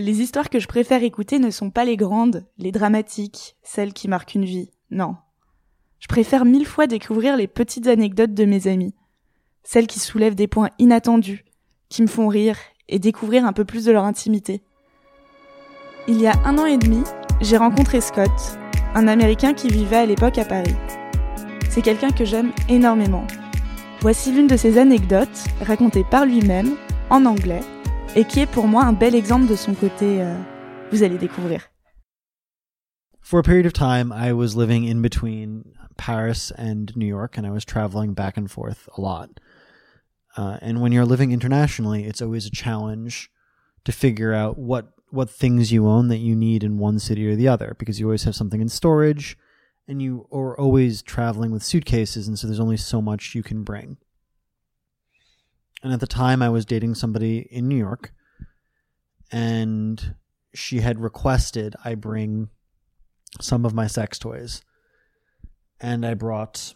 [0.00, 4.06] Les histoires que je préfère écouter ne sont pas les grandes, les dramatiques, celles qui
[4.06, 4.70] marquent une vie.
[4.92, 5.16] Non.
[5.98, 8.94] Je préfère mille fois découvrir les petites anecdotes de mes amis.
[9.64, 11.44] Celles qui soulèvent des points inattendus,
[11.88, 12.56] qui me font rire
[12.88, 14.62] et découvrir un peu plus de leur intimité.
[16.06, 17.02] Il y a un an et demi,
[17.40, 18.30] j'ai rencontré Scott,
[18.94, 20.76] un Américain qui vivait à l'époque à Paris.
[21.70, 23.26] C'est quelqu'un que j'aime énormément.
[24.00, 26.76] Voici l'une de ses anecdotes racontée par lui-même,
[27.10, 27.62] en anglais,
[28.16, 30.22] et qui est pour moi un bel exemple de son côté.
[30.22, 30.34] euh,
[30.90, 31.70] vous allez découvrir.
[33.20, 37.46] For a period of time, I was living in between Paris and New York, and
[37.46, 39.38] I was traveling back and forth a lot.
[40.36, 43.30] Uh, and when you're living internationally, it's always a challenge
[43.84, 47.34] to figure out what what things you own that you need in one city or
[47.34, 49.36] the other, because you always have something in storage,
[49.86, 53.62] and you are always traveling with suitcases, and so there's only so much you can
[53.62, 53.96] bring.
[55.82, 58.12] And at the time, I was dating somebody in New York,
[59.30, 60.16] and
[60.54, 62.48] she had requested I bring
[63.40, 64.62] some of my sex toys.
[65.80, 66.74] And I brought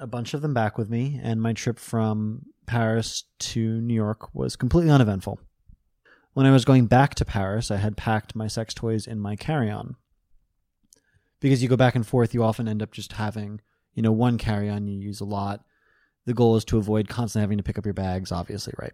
[0.00, 4.34] a bunch of them back with me, and my trip from Paris to New York
[4.34, 5.38] was completely uneventful.
[6.32, 9.36] When I was going back to Paris, I had packed my sex toys in my
[9.36, 9.96] carry on.
[11.40, 13.60] Because you go back and forth, you often end up just having,
[13.94, 15.64] you know, one carry on you use a lot.
[16.26, 18.92] The goal is to avoid constantly having to pick up your bags, obviously, right?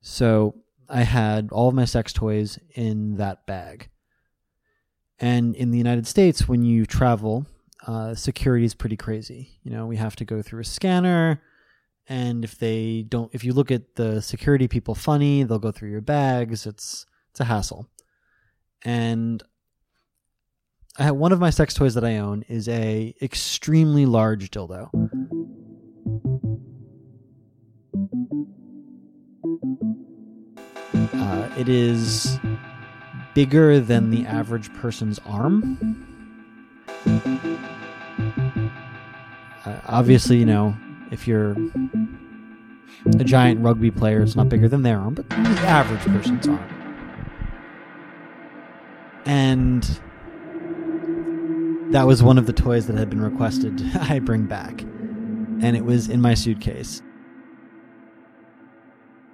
[0.00, 0.54] So
[0.88, 3.90] I had all of my sex toys in that bag.
[5.18, 7.46] And in the United States, when you travel,
[7.86, 9.58] uh, security is pretty crazy.
[9.62, 11.42] You know, we have to go through a scanner,
[12.08, 15.90] and if they don't, if you look at the security people funny, they'll go through
[15.90, 16.66] your bags.
[16.66, 17.86] It's it's a hassle.
[18.82, 19.42] And
[20.98, 24.99] I have, one of my sex toys that I own is a extremely large dildo.
[29.62, 32.38] Uh, it is
[33.34, 35.78] bigger than the average person's arm.
[39.64, 40.74] Uh, obviously, you know,
[41.10, 41.56] if you're
[43.18, 46.76] a giant rugby player, it's not bigger than their arm, but the average person's arm.
[49.26, 49.82] And
[51.92, 54.80] that was one of the toys that had been requested I bring back.
[55.62, 57.02] And it was in my suitcase.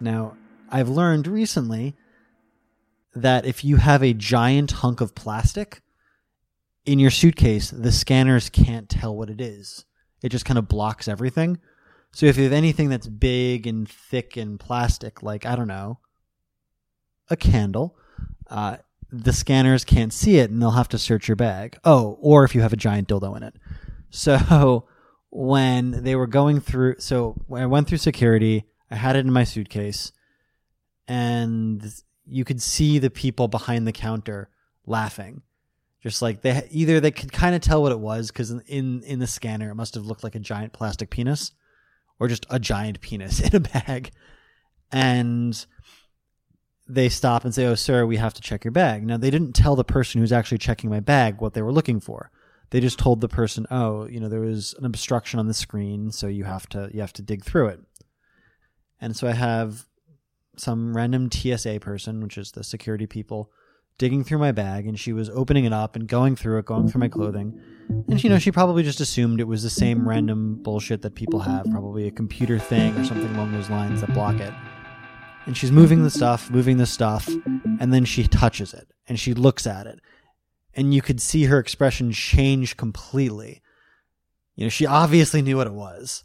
[0.00, 0.36] Now,
[0.70, 1.94] I've learned recently
[3.14, 5.80] that if you have a giant hunk of plastic
[6.84, 9.84] in your suitcase, the scanners can't tell what it is.
[10.22, 11.58] It just kind of blocks everything.
[12.12, 15.98] So if you have anything that's big and thick and plastic, like, I don't know,
[17.28, 17.96] a candle,
[18.48, 18.78] uh,
[19.10, 21.78] the scanners can't see it and they'll have to search your bag.
[21.84, 23.54] Oh, or if you have a giant dildo in it.
[24.08, 24.86] So
[25.30, 29.44] when they were going through, so I went through security, I had it in my
[29.44, 30.12] suitcase
[31.08, 31.84] and
[32.26, 34.48] you could see the people behind the counter
[34.86, 35.42] laughing.
[36.02, 39.18] Just like they either they could kind of tell what it was because in in
[39.18, 41.52] the scanner it must have looked like a giant plastic penis,
[42.20, 44.12] or just a giant penis in a bag,
[44.92, 45.66] and
[46.88, 49.54] they stop and say, "Oh, sir, we have to check your bag." Now they didn't
[49.54, 52.30] tell the person who's actually checking my bag what they were looking for.
[52.70, 56.12] They just told the person, "Oh, you know, there was an obstruction on the screen,
[56.12, 57.80] so you have to you have to dig through it."
[59.00, 59.86] And so I have
[60.56, 63.50] some random TSA person, which is the security people,
[63.98, 66.88] digging through my bag and she was opening it up and going through it, going
[66.88, 67.58] through my clothing.
[68.08, 71.40] And you know, she probably just assumed it was the same random bullshit that people
[71.40, 74.52] have, probably a computer thing or something along those lines that block it.
[75.46, 77.28] And she's moving the stuff, moving the stuff,
[77.80, 80.00] and then she touches it and she looks at it.
[80.74, 83.62] And you could see her expression change completely.
[84.56, 86.24] You know, she obviously knew what it was.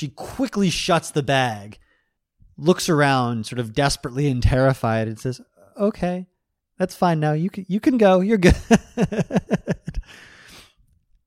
[0.00, 1.78] She quickly shuts the bag,
[2.56, 5.42] looks around, sort of desperately and terrified, and says,
[5.76, 6.26] "Okay,
[6.78, 7.32] that's fine now.
[7.32, 8.20] You can you can go.
[8.20, 8.56] You're good."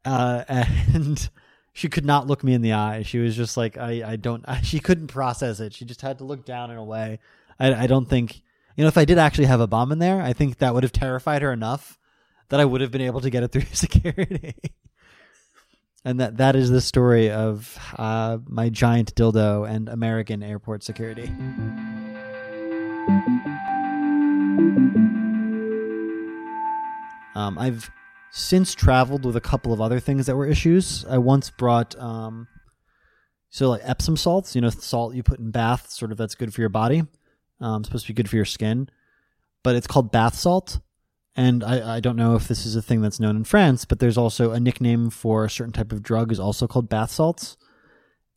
[0.06, 1.30] uh, and
[1.72, 3.04] she could not look me in the eye.
[3.04, 5.76] She was just like, "I I don't." She couldn't process it.
[5.76, 7.20] She just had to look down in a way.
[7.60, 8.42] I I don't think
[8.76, 10.82] you know if I did actually have a bomb in there, I think that would
[10.82, 12.00] have terrified her enough
[12.50, 14.56] that I would have been able to get it through security
[16.06, 21.32] and that that is the story of uh, my giant dildo and American airport security.
[27.36, 27.90] Um, I've
[28.32, 31.06] since traveled with a couple of other things that were issues.
[31.06, 32.48] I once brought um,
[33.54, 36.52] so like Epsom salts, you know, salt you put in bath, sort of that's good
[36.52, 37.04] for your body.
[37.62, 38.90] Um, supposed to be good for your skin,
[39.64, 40.80] but it's called bath salt.
[41.36, 44.00] And I, I don't know if this is a thing that's known in France, but
[44.00, 47.58] there's also a nickname for a certain type of drug is also called bath salts.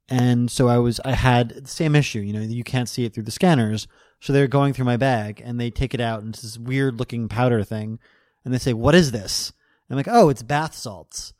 [0.08, 3.12] And so I was, I had the same issue, you know, you can't see it
[3.12, 3.86] through the scanners.
[4.20, 6.98] So they're going through my bag and they take it out and it's this weird
[6.98, 7.98] looking powder thing.
[8.44, 9.52] And they say, what is this?
[9.88, 11.34] And I'm like, oh, it's bath salts,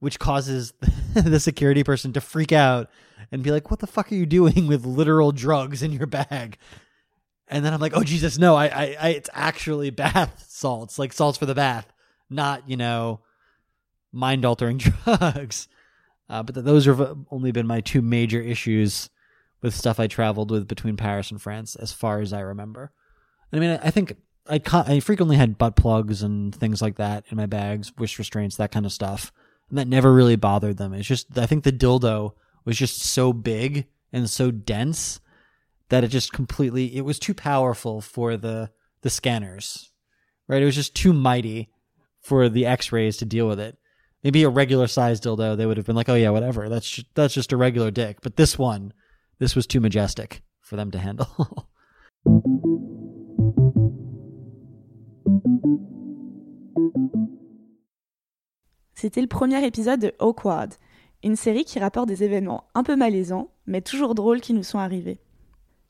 [0.00, 0.74] which causes
[1.14, 2.90] the security person to freak out
[3.32, 6.58] and be like, what the fuck are you doing with literal drugs in your bag?
[7.50, 11.12] And then I'm like, oh Jesus, no, I, I, I it's actually bath salts, like
[11.12, 11.92] salts for the bath,
[12.30, 13.20] not you know,
[14.12, 15.68] mind altering drugs.
[16.28, 19.10] Uh, but th- those have only been my two major issues
[19.62, 22.92] with stuff I traveled with between Paris and France, as far as I remember.
[23.52, 24.16] I mean, I, I think
[24.48, 28.18] I ca- I frequently had butt plugs and things like that in my bags, wish
[28.18, 29.32] restraints, that kind of stuff,
[29.68, 30.94] and that never really bothered them.
[30.94, 35.20] It's just I think the dildo was just so big and so dense
[35.90, 38.70] that it just completely it was too powerful for the
[39.02, 39.90] the scanners
[40.50, 40.62] right?
[40.62, 41.70] It was just too mighty
[42.20, 43.78] for the x-rays to deal with it.
[44.24, 46.68] Maybe a regular sized dildo they would have been like oh yeah whatever.
[46.68, 48.20] That's just, that's just a regular dick.
[48.20, 48.92] But this one
[49.38, 51.68] this was too majestic for them to handle.
[58.94, 60.74] C'était le premier épisode de Awkward,
[61.24, 64.78] une série qui rapporte des événements un peu malaisants, mais toujours drôles qui nous sont
[64.78, 65.20] arrivés.